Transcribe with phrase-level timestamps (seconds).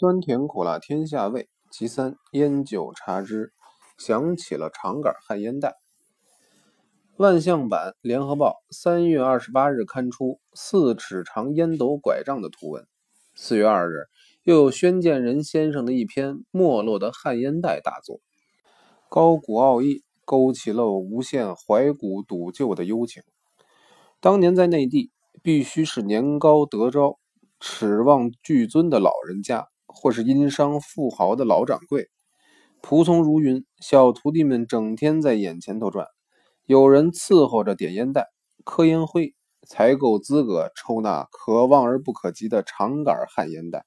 [0.00, 3.52] 酸甜苦辣天下味，其三烟酒茶之。
[3.98, 5.76] 想起了长杆旱烟袋。
[7.18, 12.86] 万象版联合报三月二十八日刊出四尺长烟斗拐杖的图文。
[13.34, 14.06] 四月二日，
[14.42, 18.22] 又有宣建仁先生的一篇《没落的旱烟袋》大作，
[19.10, 23.22] 高古奥义，勾起了我无限怀古笃旧的幽情。
[24.18, 25.10] 当年在内地，
[25.42, 27.18] 必须是年高德昭、
[27.60, 29.68] 耻望巨尊的老人家。
[29.92, 32.08] 或是殷商富豪的老掌柜，
[32.80, 36.06] 仆从如云，小徒弟们整天在眼前头转，
[36.66, 38.28] 有人伺候着点烟袋、
[38.64, 39.34] 磕烟灰，
[39.66, 43.84] 才够资格抽那可望而不可及的长杆旱烟袋。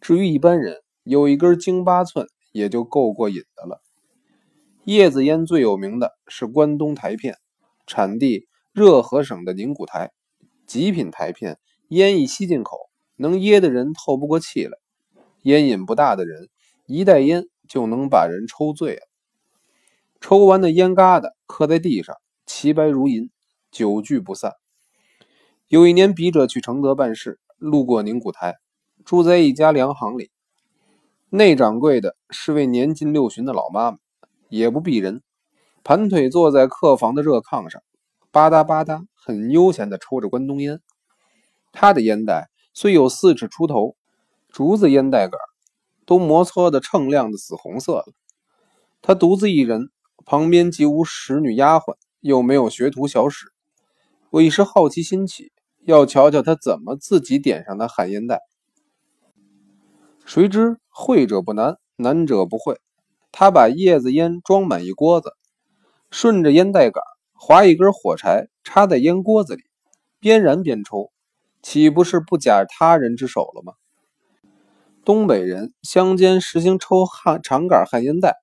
[0.00, 3.82] 至于一般人，有一根京八寸也就够过瘾的了。
[4.84, 7.36] 叶子烟最有名的是关东台片，
[7.86, 10.10] 产地热河省的宁古台，
[10.66, 12.78] 极品台片，烟一吸进口，
[13.16, 14.78] 能噎得人透不过气来。
[15.42, 16.48] 烟瘾不大的人，
[16.86, 19.02] 一袋烟就能把人抽醉了。
[20.20, 23.30] 抽完的烟疙瘩磕在地上，齐白如银，
[23.70, 24.52] 久聚不散。
[25.68, 28.56] 有一年，笔者去承德办事，路过宁古台，
[29.04, 30.30] 住在一家粮行里。
[31.30, 33.98] 内掌柜的是位年近六旬的老妈妈，
[34.50, 35.22] 也不避人，
[35.82, 37.82] 盘腿坐在客房的热炕上，
[38.30, 40.80] 吧嗒吧嗒，很悠闲地抽着关东烟。
[41.72, 43.96] 她的烟袋虽有四尺出头。
[44.52, 45.38] 竹子烟袋杆
[46.04, 48.06] 都磨搓的锃亮的紫红色了。
[49.00, 49.90] 他独自一人，
[50.26, 53.46] 旁边既无使女丫鬟，又没有学徒小使。
[54.30, 55.52] 我一时好奇心起，
[55.84, 58.40] 要瞧瞧他怎么自己点上的旱烟袋。
[60.26, 62.78] 谁知会者不难，难者不会。
[63.32, 65.32] 他把叶子烟装满一锅子，
[66.10, 69.62] 顺着烟袋杆划一根火柴，插在烟锅子里，
[70.18, 71.10] 边燃边抽，
[71.62, 73.72] 岂不是不假他人之手了吗？
[75.02, 78.36] 东北人乡间实行抽旱长杆旱烟袋，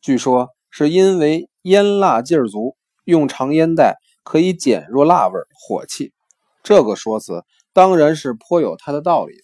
[0.00, 6.14] 据说是因为烟辣劲儿足，用长烟袋可以减弱辣味火气。
[6.62, 9.42] 这个说辞当然是颇有它的道理的。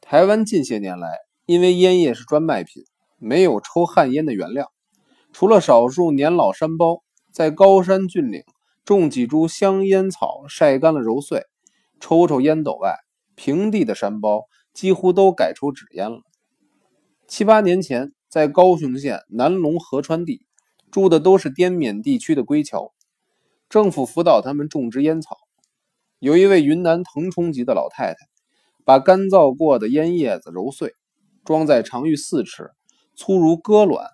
[0.00, 1.08] 台湾近些年来，
[1.44, 2.84] 因为烟叶是专卖品，
[3.18, 4.70] 没有抽旱烟的原料，
[5.32, 7.02] 除了少数年老山包
[7.32, 8.44] 在高山峻岭
[8.84, 11.46] 种几株香烟草，晒干了揉碎，
[11.98, 12.94] 抽抽烟斗外，
[13.34, 14.44] 平地的山包。
[14.78, 16.20] 几乎都改抽纸烟了。
[17.26, 20.46] 七八年前，在高雄县南龙河川地
[20.92, 22.92] 住的都是滇缅地区的归侨，
[23.68, 25.36] 政府辅导他们种植烟草。
[26.20, 28.18] 有一位云南腾冲籍的老太太，
[28.84, 30.94] 把干燥过的烟叶子揉碎，
[31.44, 32.70] 装在长逾四尺、
[33.16, 34.06] 粗如鸽卵、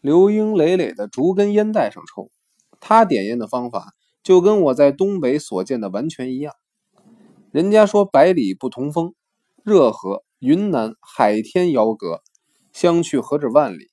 [0.00, 2.32] 流莺累累的竹根烟袋上抽。
[2.80, 6.52] 她点烟的方法就跟我在东北所见的完全一样。
[7.52, 9.14] 人家说百里不同风。
[9.68, 12.22] 热河、云南、海天遥隔，
[12.72, 13.90] 相去何止万里？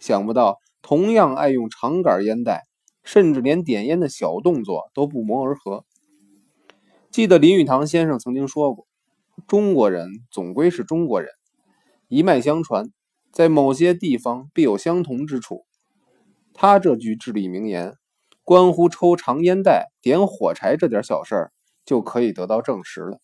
[0.00, 2.64] 想不到同样爱用长杆烟袋，
[3.04, 5.84] 甚至连点烟的小动作都不谋而合。
[7.12, 8.88] 记得林语堂先生曾经说过
[9.46, 11.30] ：“中国人总归是中国人，
[12.08, 12.90] 一脉相传，
[13.30, 15.64] 在某些地方必有相同之处。”
[16.52, 17.94] 他这句至理名言，
[18.42, 21.52] 关乎抽长烟袋、点火柴这点小事，
[21.84, 23.20] 就可以得到证实了。